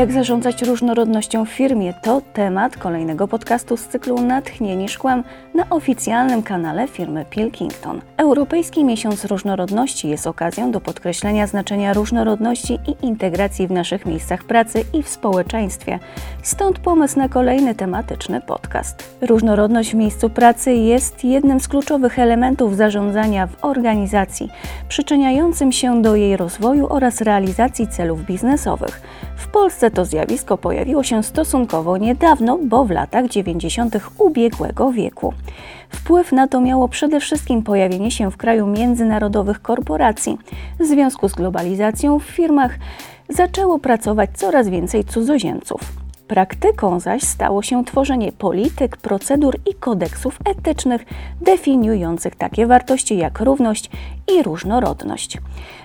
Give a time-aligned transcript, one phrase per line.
[0.00, 5.24] Jak zarządzać różnorodnością w firmie to temat kolejnego podcastu z cyklu Natchnieni Szkłem
[5.54, 8.00] na oficjalnym kanale firmy Pilkington.
[8.16, 14.84] Europejski Miesiąc Różnorodności jest okazją do podkreślenia znaczenia różnorodności i integracji w naszych miejscach pracy
[14.92, 15.98] i w społeczeństwie.
[16.42, 19.16] Stąd pomysł na kolejny tematyczny podcast.
[19.20, 24.50] Różnorodność w miejscu pracy jest jednym z kluczowych elementów zarządzania w organizacji,
[24.88, 29.00] przyczyniającym się do jej rozwoju oraz realizacji celów biznesowych.
[29.40, 33.96] W Polsce to zjawisko pojawiło się stosunkowo niedawno, bo w latach 90.
[34.18, 35.32] ubiegłego wieku.
[35.88, 40.38] Wpływ na to miało przede wszystkim pojawienie się w kraju międzynarodowych korporacji.
[40.80, 42.78] W związku z globalizacją w firmach
[43.28, 45.99] zaczęło pracować coraz więcej cudzoziemców.
[46.30, 51.04] Praktyką zaś stało się tworzenie polityk, procedur i kodeksów etycznych
[51.40, 53.90] definiujących takie wartości jak równość
[54.32, 55.38] i różnorodność.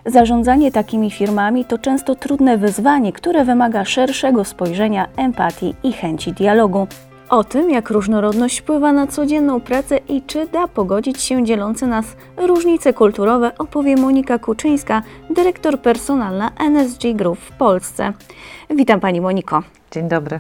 [0.06, 6.88] Zarządzanie takimi firmami to często trudne wyzwanie, które wymaga szerszego spojrzenia, empatii i chęci dialogu.
[7.30, 12.06] O tym, jak różnorodność wpływa na codzienną pracę i czy da pogodzić się dzielące nas
[12.38, 18.14] różnice kulturowe, opowie Monika Kuczyńska, dyrektor personalna NSG Group w Polsce.
[18.70, 19.64] Witam Pani Moniko.
[19.92, 20.40] Dzień dobry.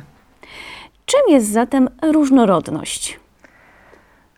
[1.05, 3.19] Czym jest zatem różnorodność?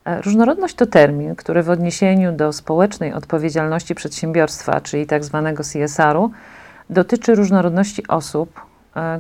[0.06, 6.32] E, różnorodność to termin, który w odniesieniu do społecznej odpowiedzialności przedsiębiorstwa, czyli tak zwanego CSR-u,
[6.90, 8.62] dotyczy różnorodności osób,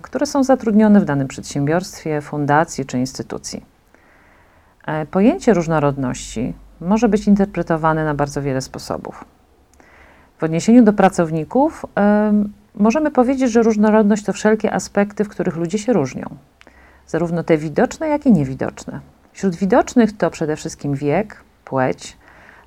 [0.01, 3.65] które są zatrudnione w danym przedsiębiorstwie, fundacji czy instytucji.
[4.87, 9.25] E, pojęcie różnorodności może być interpretowane na bardzo wiele sposobów.
[10.37, 11.85] W odniesieniu do pracowników
[12.75, 16.25] możemy powiedzieć, że różnorodność to wszelkie aspekty, w których ludzie się różnią,
[17.07, 18.99] zarówno te widoczne, jak i niewidoczne.
[19.33, 22.17] Wśród widocznych to przede wszystkim wiek, płeć,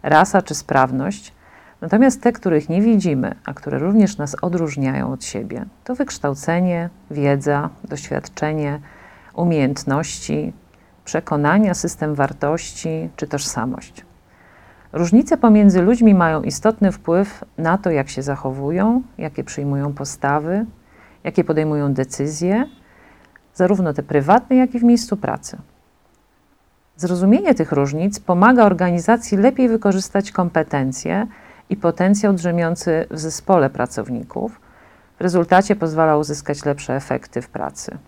[0.03, 1.33] rasa czy sprawność,
[1.81, 7.71] natomiast te, których nie widzimy, a które również nas odróżniają od siebie, to wykształcenie, wiedza,
[7.85, 8.81] doświadczenie,
[9.35, 10.53] umiejętności,
[11.05, 14.05] przekonania, system wartości czy tożsamość.
[14.93, 20.67] Różnice pomiędzy ludźmi mają istotny wpływ na to, jak się zachowują, jakie przyjmują postawy,
[21.25, 22.67] jakie podejmują decyzje,
[23.55, 25.59] zarówno te prywatne, jak i w miejscu pracy.
[26.97, 31.27] Zrozumienie tych różnic pomaga organizacji lepiej wykorzystać kompetencje
[31.71, 34.61] i potencjał drzemiący w zespole pracowników.
[35.19, 37.99] W rezultacie pozwala uzyskać lepsze efekty w pracy.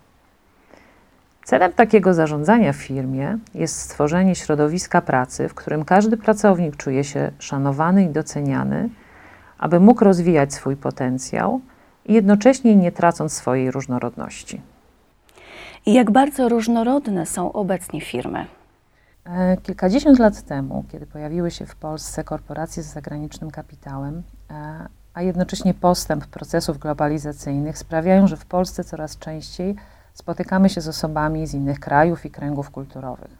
[1.44, 7.30] Celem takiego zarządzania w firmie jest stworzenie środowiska pracy, w którym każdy pracownik czuje się
[7.38, 8.88] szanowany i doceniany,
[9.58, 11.60] aby mógł rozwijać swój potencjał
[12.06, 14.60] i jednocześnie nie tracąc swojej różnorodności.
[15.86, 18.46] I jak bardzo różnorodne są obecnie firmy?
[19.24, 25.22] E, kilkadziesiąt lat temu, kiedy pojawiły się w Polsce korporacje z zagranicznym kapitałem, e, a
[25.22, 29.76] jednocześnie postęp procesów globalizacyjnych sprawiają, że w Polsce coraz częściej
[30.14, 33.30] spotykamy się z osobami z innych krajów i kręgów kulturowych.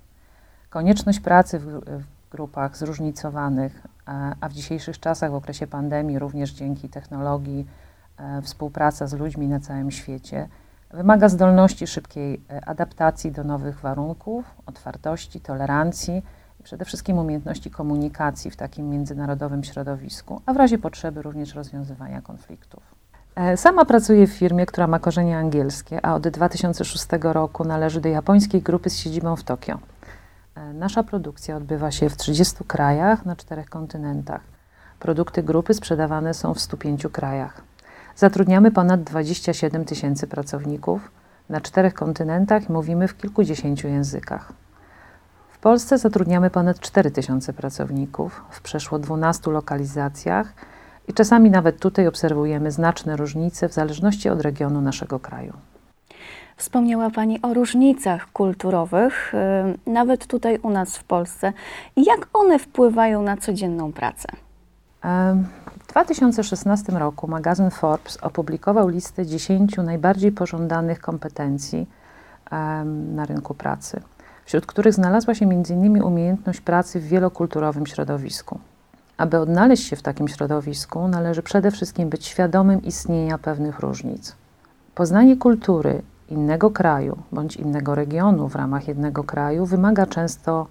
[0.71, 6.53] Konieczność pracy w, w grupach zróżnicowanych, e, a w dzisiejszych czasach, w okresie pandemii, również
[6.53, 7.67] dzięki technologii,
[8.43, 10.49] współpraca z ludźmi na całym świecie,
[10.93, 16.23] wymaga zdolności szybkiej e, adaptacji do nowych warunków, otwartości, tolerancji
[16.61, 22.23] i przede wszystkim umiejętności komunikacji w takim międzynarodowym środowisku, a w razie potrzeby również rozwiązywania
[22.23, 22.83] konfliktów.
[23.35, 28.09] E, sama pracuję w firmie, która ma korzenie angielskie, a od 2006 roku należy do
[28.09, 29.79] japońskiej grupy z siedzibą w Tokio.
[30.55, 34.41] E, nasza produkcja odbywa się w 30 krajach na czterech kontynentach.
[34.99, 37.63] Produkty grupy sprzedawane są w 105 krajach.
[38.17, 41.11] Zatrudniamy ponad 27 tysięcy pracowników
[41.49, 44.53] na czterech kontynentach i mówimy w kilkudziesięciu językach.
[45.51, 50.55] W Polsce zatrudniamy ponad 4 tysiące pracowników w przeszło 12 lokalizacjach
[51.09, 55.53] i czasami nawet tutaj obserwujemy znaczne różnice w zależności od regionu naszego kraju.
[56.57, 59.33] Wspomniała Pani o różnicach kulturowych,
[59.87, 61.53] yy, nawet tutaj u nas w Polsce.
[61.97, 64.29] Jak one wpływają na codzienną pracę?
[65.93, 71.87] W 2016 roku magazyn Forbes opublikował listę 10 najbardziej pożądanych kompetencji
[73.15, 74.01] na rynku pracy,
[74.45, 76.03] wśród których znalazła się m.in.
[76.03, 78.59] umiejętność pracy w wielokulturowym środowisku.
[79.17, 84.37] Aby odnaleźć się w takim środowisku, należy przede wszystkim być świadomym istnienia pewnych różnic.
[84.95, 90.67] Poznanie kultury innego kraju bądź innego regionu w ramach jednego kraju wymaga często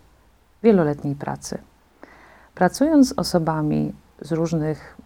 [0.64, 1.58] wieloletniej pracy.
[2.56, 4.98] Pracując z osobami z różnych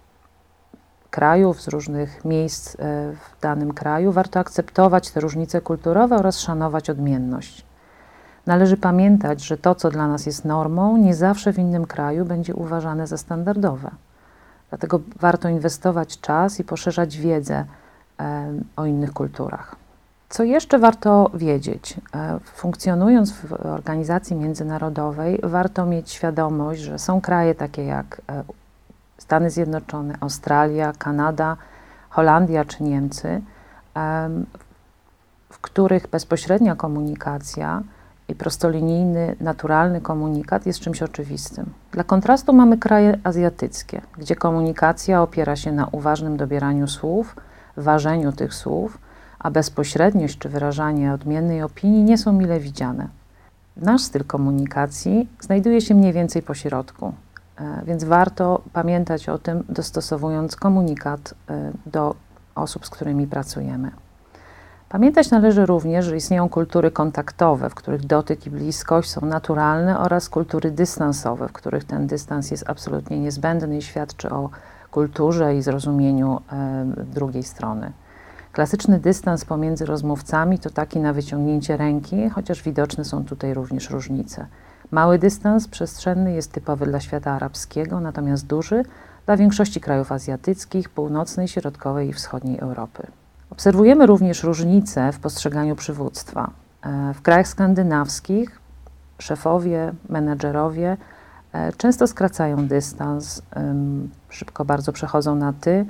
[1.16, 2.78] krajów, z różnych miejsc e,
[3.14, 7.66] w danym kraju, warto akceptować te różnice kulturowe oraz szanować odmienność.
[8.46, 12.56] Należy pamiętać, że to, co dla nas jest normą, nie zawsze w innym kraju będzie
[12.56, 13.92] uważane za standardowe.
[14.70, 17.66] Dlatego warto inwestować czas i poszerzać wiedzę
[18.20, 19.76] e, o innych kulturach.
[20.30, 21.96] Co jeszcze warto wiedzieć?
[22.16, 28.22] E, funkcjonując w organizacji międzynarodowej, warto mieć świadomość, że są kraje takie jak
[29.18, 31.58] Stany Zjednoczone, Australia, Kanada,
[32.10, 33.42] Holandia czy Niemcy,
[35.50, 37.84] w których bezpośrednia komunikacja
[38.28, 41.66] i prostolinijny, naturalny komunikat jest czymś oczywistym.
[41.92, 47.36] Dla kontrastu mamy kraje azjatyckie, gdzie komunikacja opiera się na uważnym dobieraniu słów,
[47.78, 48.98] ważeniu tych słów,
[49.40, 53.08] a bezpośredniość czy wyrażanie odmiennej opinii nie są mile widziane.
[53.78, 57.14] Nasz styl komunikacji znajduje się mniej więcej po środku,
[57.86, 62.16] więc warto pamiętać o tym, dostosowując komunikat e, do
[62.56, 63.92] osób, z którymi pracujemy.
[64.90, 70.30] Pamiętać należy również, że istnieją kultury kontaktowe, w których dotyk i bliskość są naturalne, oraz
[70.30, 74.50] kultury dystansowe, w których ten dystans jest absolutnie niezbędny i świadczy o
[74.92, 77.92] kulturze i zrozumieniu e, drugiej strony.
[78.52, 84.48] Klasyczny dystans pomiędzy rozmówcami to taki na wyciągnięcie ręki, chociaż widoczne są tutaj również różnice.
[84.92, 88.84] Mały dystans przestrzenny jest typowy dla świata arabskiego, natomiast duży
[89.26, 93.08] dla większości krajów azjatyckich, północnej, środkowej i wschodniej Europy.
[93.50, 96.52] Obserwujemy również różnice w postrzeganiu przywództwa.
[96.84, 98.60] E, w krajach skandynawskich
[99.20, 100.98] szefowie, menedżerowie
[101.54, 103.42] e, często skracają dystans,
[104.30, 105.86] szybko bardzo przechodzą na ty,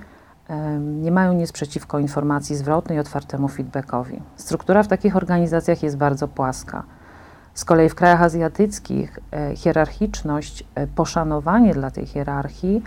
[0.80, 4.22] nie mają nic przeciwko informacji zwrotnej otwartemu feedbackowi.
[4.36, 6.84] Struktura w takich organizacjach jest bardzo płaska.
[7.56, 10.64] Z kolei w krajach azjatyckich e, hierarchiczność,
[10.96, 12.84] poszanowanie dla tej hierarchii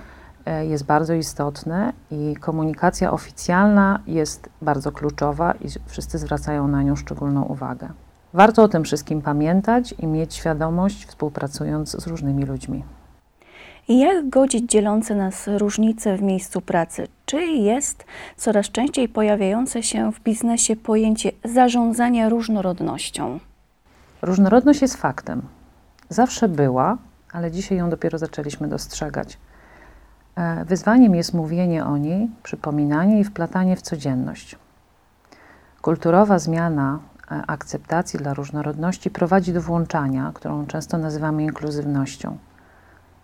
[0.48, 6.96] E, jest bardzo istotne i komunikacja oficjalna jest bardzo kluczowa i wszyscy zwracają na nią
[6.96, 7.88] szczególną uwagę.
[8.34, 12.84] Warto o tym wszystkim pamiętać i mieć świadomość, współpracując z różnymi ludźmi.
[13.88, 17.08] I jak godzić dzielące nas różnice w miejscu pracy?
[17.26, 18.04] Czy jest
[18.36, 23.38] coraz częściej pojawiające się w biznesie pojęcie zarządzania różnorodnością?
[24.22, 25.42] Różnorodność jest faktem.
[26.08, 26.98] Zawsze była,
[27.32, 29.38] ale dzisiaj ją dopiero zaczęliśmy dostrzegać.
[30.36, 34.56] E, wyzwaniem jest mówienie o niej, przypominanie i wplatanie w codzienność.
[35.82, 36.98] Kulturowa zmiana
[37.30, 42.38] e, akceptacji dla różnorodności prowadzi do włączania, którą często nazywamy inkluzywnością.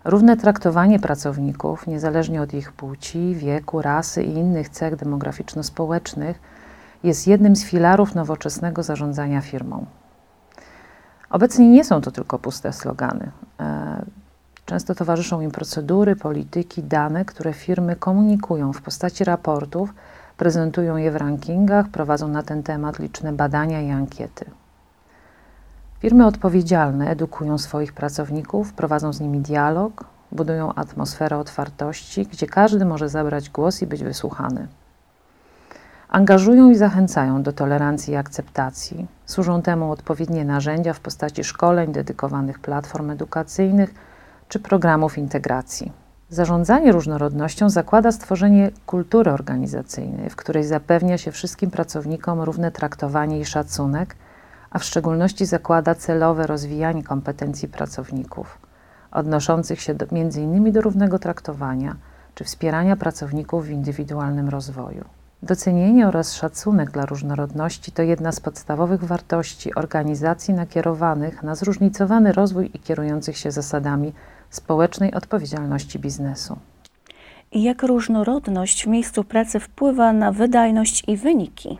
[0.05, 6.39] Równe traktowanie pracowników, niezależnie od ich płci, wieku, rasy i innych cech demograficzno-społecznych,
[7.03, 9.85] jest jednym z filarów nowoczesnego zarządzania firmą.
[11.29, 13.31] Obecnie nie są to tylko puste slogany.
[13.59, 14.05] E,
[14.65, 19.93] Często towarzyszą im procedury, polityki, dane, które firmy komunikują w postaci raportów,
[20.37, 24.45] prezentują je w rankingach, prowadzą na ten temat liczne badania i ankiety.
[25.99, 33.09] Firmy odpowiedzialne edukują swoich pracowników, prowadzą z nimi dialog, budują atmosferę otwartości, gdzie każdy może
[33.09, 34.67] zabrać głos i być wysłuchany.
[36.09, 39.07] Angażują i zachęcają do tolerancji i akceptacji.
[39.25, 43.93] Służą temu odpowiednie narzędzia w postaci szkoleń, dedykowanych platform edukacyjnych
[44.47, 45.91] czy programów integracji.
[46.29, 53.45] Zarządzanie różnorodnością zakłada stworzenie kultury organizacyjnej, w której zapewnia się wszystkim pracownikom równe traktowanie i
[53.45, 54.15] szacunek,
[54.69, 58.59] a w szczególności zakłada celowe rozwijanie kompetencji pracowników,
[59.11, 60.71] odnoszących się do, m.in.
[60.71, 61.95] do równego traktowania
[62.35, 65.14] czy wspierania pracowników w indywidualnym rozwoju.
[65.45, 72.71] Docenienie oraz szacunek dla różnorodności to jedna z podstawowych wartości organizacji nakierowanych na zróżnicowany rozwój
[72.73, 74.13] i kierujących się zasadami
[74.49, 76.57] społecznej odpowiedzialności biznesu.
[77.51, 81.77] Jak różnorodność w miejscu pracy wpływa na wydajność i wyniki?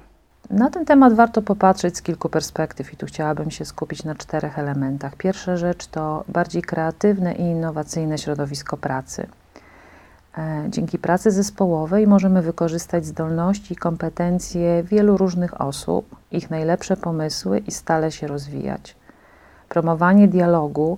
[0.49, 4.59] Na ten temat warto popatrzeć z kilku perspektyw i tu chciałabym się skupić na czterech
[4.59, 5.15] elementach.
[5.15, 9.27] Pierwsza rzecz to bardziej kreatywne i innowacyjne środowisko pracy.
[10.37, 17.59] E, dzięki pracy zespołowej możemy wykorzystać zdolności i kompetencje wielu różnych osób, ich najlepsze pomysły
[17.59, 18.95] i stale się rozwijać.
[19.69, 20.97] Promowanie dialogu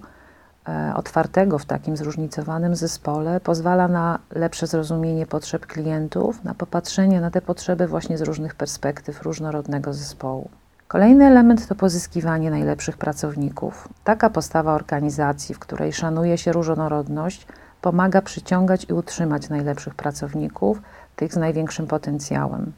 [0.67, 7.32] E, otwartego w takim zróżnicowanym zespole pozwala na lepsze zrozumienie potrzeb klientów, na popatrzenie na
[7.32, 10.50] te potrzeby właśnie z różnych perspektyw różnorodnego zespołu.
[10.88, 13.89] Kolejny element to pozyskiwanie najlepszych pracowników.
[14.03, 17.48] Taka postawa organizacji, w której szanuje się różnorodność,
[17.82, 20.82] pomaga przyciągać i utrzymać najlepszych pracowników,
[21.16, 22.72] tych z największym potencjałem.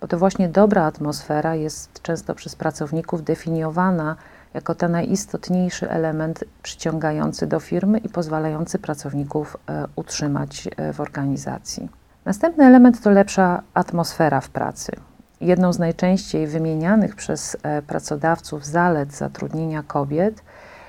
[0.00, 4.16] Bo to właśnie dobra atmosfera jest często przez pracowników definiowana
[4.54, 11.88] jako ten najistotniejszy element przyciągający do firmy i pozwalający pracowników e, utrzymać e, w organizacji.
[12.24, 14.92] Następny element to lepsza atmosfera w pracy.
[15.40, 20.42] Jedną z najczęściej wymienianych przez e, pracodawców zalet zatrudnienia kobiet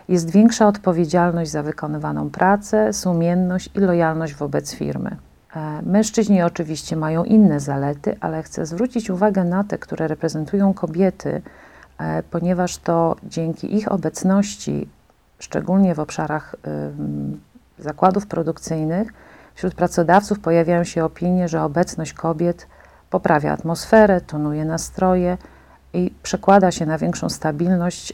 [0.09, 5.17] jest większa odpowiedzialność za wykonywaną pracę, sumienność i lojalność wobec firmy.
[5.55, 11.41] E, mężczyźni oczywiście mają inne zalety, ale chcę zwrócić uwagę na te, które reprezentują kobiety,
[11.97, 14.89] e, ponieważ to dzięki ich obecności,
[15.39, 16.55] szczególnie w obszarach
[17.79, 19.13] zakładów produkcyjnych,
[19.55, 22.67] wśród pracodawców pojawiają się opinie, że obecność kobiet
[23.09, 25.37] poprawia atmosferę, tonuje nastroje
[25.95, 28.13] i przekłada się na większą stabilność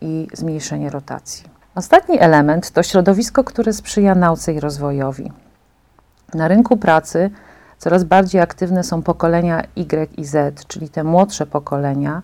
[0.00, 1.44] i zmniejszenie rotacji.
[1.74, 5.32] Ostatni element to środowisko, które sprzyja nauce i rozwojowi.
[6.34, 7.30] Na rynku pracy
[7.78, 12.22] coraz bardziej aktywne są pokolenia Y i Z, czyli te młodsze pokolenia,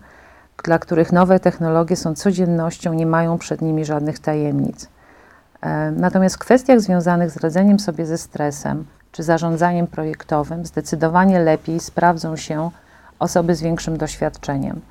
[0.63, 4.87] dla których nowe technologie są codziennością, nie mają przed nimi żadnych tajemnic.
[5.91, 12.35] Natomiast w kwestiach związanych z radzeniem sobie ze stresem czy zarządzaniem projektowym zdecydowanie lepiej sprawdzą
[12.35, 12.71] się
[13.23, 14.81] osoby z większym doświadczeniem.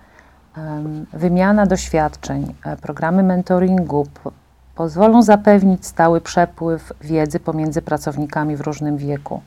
[1.13, 4.07] Wymiana doświadczeń, e, programy mentoringu
[4.75, 9.41] pozwolą zapewnić stały przepływ wiedzy pomiędzy pracownikami w różnym wieku.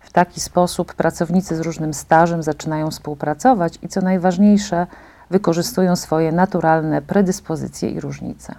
[0.00, 4.86] W taki sposób pracownicy z różnym stażem zaczynają współpracować i co najważniejsze,
[5.30, 8.54] wykorzystują swoje naturalne predyspozycje i różnice.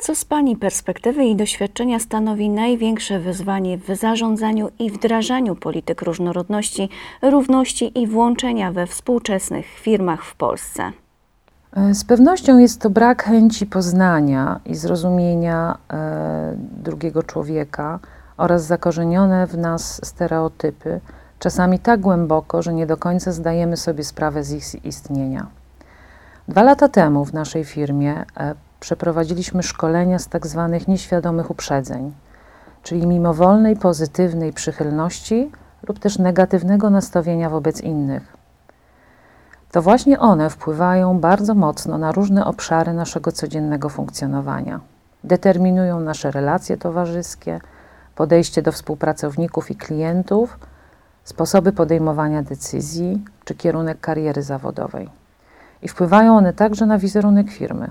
[0.00, 6.88] Co z Pani perspektywy i doświadczenia stanowi największe wyzwanie w zarządzaniu i wdrażaniu polityk różnorodności,
[7.22, 10.82] równości i włączenia we współczesnych firmach w Polsce?
[11.76, 17.98] E, z pewnością jest to brak chęci poznania i zrozumienia e, drugiego człowieka
[18.36, 21.00] oraz zakorzenione w nas stereotypy,
[21.38, 25.46] czasami tak głęboko, że nie do końca zdajemy sobie sprawę z ich istnienia.
[26.48, 32.12] Dwa lata temu w naszej firmie e, przeprowadziliśmy szkolenia z tak zwanych nieświadomych uprzedzeń,
[32.82, 35.50] czyli mimowolnej, pozytywnej przychylności
[35.88, 38.36] lub też negatywnego nastawienia wobec innych.
[39.72, 44.80] To właśnie one wpływają bardzo mocno na różne obszary naszego codziennego funkcjonowania.
[45.24, 47.60] Determinują nasze relacje towarzyskie,
[48.14, 50.58] podejście do współpracowników i klientów,
[51.24, 55.10] sposoby podejmowania decyzji czy kierunek kariery zawodowej.
[55.82, 57.90] I wpływają one także na wizerunek firmy.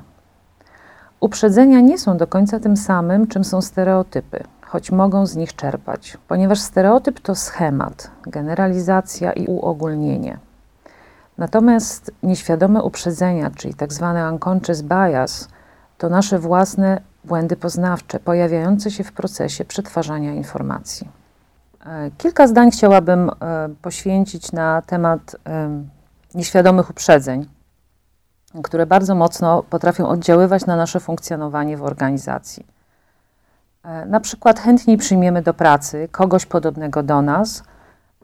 [1.20, 6.18] Uprzedzenia nie są do końca tym samym, czym są stereotypy, choć mogą z nich czerpać,
[6.28, 10.38] ponieważ stereotyp to schemat, generalizacja i uogólnienie.
[11.38, 15.48] Natomiast nieświadome uprzedzenia, czyli tak zwane unconscious bias,
[15.98, 21.10] to nasze własne błędy poznawcze pojawiające się w procesie przetwarzania informacji.
[21.86, 25.36] E, kilka zdań chciałabym e, poświęcić na temat
[26.36, 27.46] nieświadomych uprzedzeń,
[28.64, 32.66] które bardzo mocno potrafią oddziaływać na nasze funkcjonowanie w organizacji.
[33.84, 37.64] E, na przykład chętniej przyjmiemy do pracy kogoś podobnego do nas,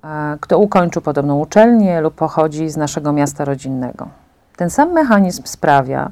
[0.03, 4.07] e, kto ukończył podobną uczelnię lub pochodzi z naszego miasta rodzinnego.
[4.55, 6.11] Ten sam mechanizm sprawia,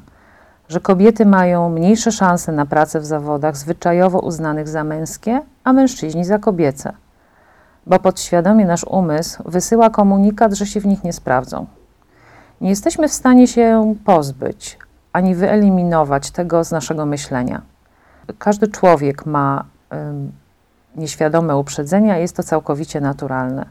[0.68, 6.24] że kobiety mają mniejsze szanse na pracę w zawodach zwyczajowo uznanych za męskie, a mężczyźni
[6.24, 6.92] za kobiece,
[7.86, 11.66] bo podświadomie nasz umysł wysyła komunikat, że się w nich nie sprawdzą.
[12.62, 14.78] Nie jesteśmy w stanie się pozbyć
[15.12, 17.62] ani wyeliminować tego z naszego myślenia.
[18.38, 19.64] Każdy człowiek ma
[20.96, 23.66] nieświadome uprzedzenia, jest to całkowicie naturalne.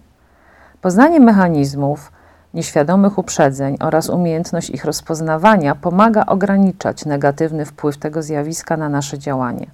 [0.81, 2.11] Poznanie mechanizmów
[2.53, 9.67] nieświadomych uprzedzeń oraz umiejętność ich rozpoznawania pomaga ograniczać negatywny wpływ tego zjawiska na nasze działanie.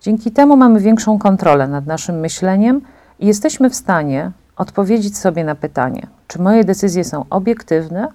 [0.00, 2.80] Dzięki temu mamy większą kontrolę nad naszym myśleniem
[3.18, 8.08] i jesteśmy w stanie odpowiedzieć sobie na pytanie, czy moje decyzje są obiektywne,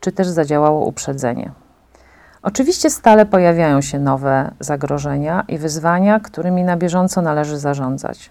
[0.00, 1.50] czy też zadziałało uprzedzenie.
[2.42, 8.30] Oczywiście stale pojawiają się nowe zagrożenia i wyzwania, którymi na bieżąco należy zarządzać.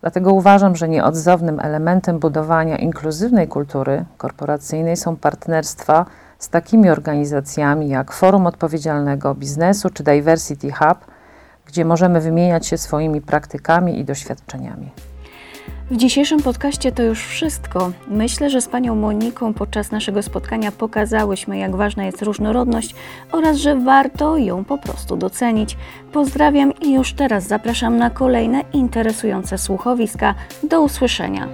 [0.00, 6.06] Dlatego uważam, że nieodzownym elementem budowania inkluzywnej kultury korporacyjnej są partnerstwa
[6.38, 10.98] z takimi organizacjami jak Forum Odpowiedzialnego Biznesu czy Diversity Hub,
[11.66, 14.90] gdzie możemy wymieniać się swoimi praktykami i doświadczeniami.
[15.90, 17.92] W dzisiejszym podcaście to już wszystko.
[18.08, 22.94] Myślę, że z panią Moniką podczas naszego spotkania pokazałyśmy, jak ważna jest różnorodność
[23.32, 25.76] oraz że warto ją po prostu docenić.
[26.12, 30.34] Pozdrawiam i już teraz zapraszam na kolejne interesujące słuchowiska.
[30.62, 31.48] Do usłyszenia.